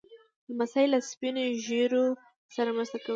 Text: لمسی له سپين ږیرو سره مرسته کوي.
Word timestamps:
لمسی 0.49 0.85
له 0.93 0.99
سپين 1.11 1.35
ږیرو 1.65 2.05
سره 2.55 2.69
مرسته 2.77 2.97
کوي. 3.03 3.09